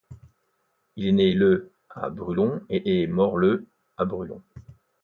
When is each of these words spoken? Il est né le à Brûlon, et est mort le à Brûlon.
Il 0.95 1.05
est 1.05 1.11
né 1.11 1.31
le 1.35 1.71
à 1.91 2.09
Brûlon, 2.09 2.63
et 2.69 3.03
est 3.03 3.05
mort 3.05 3.37
le 3.37 3.67
à 3.97 4.03
Brûlon. 4.05 4.41